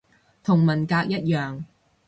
[0.43, 1.63] 同文革一樣